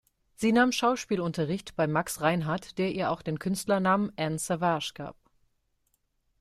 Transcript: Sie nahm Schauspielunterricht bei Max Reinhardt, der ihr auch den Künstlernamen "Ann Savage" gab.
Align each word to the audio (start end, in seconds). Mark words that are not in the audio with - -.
Sie 0.33 0.51
nahm 0.51 0.71
Schauspielunterricht 0.71 1.75
bei 1.75 1.85
Max 1.85 2.21
Reinhardt, 2.21 2.79
der 2.79 2.91
ihr 2.91 3.11
auch 3.11 3.21
den 3.21 3.37
Künstlernamen 3.37 4.11
"Ann 4.17 4.39
Savage" 4.39 4.93
gab. 4.95 5.15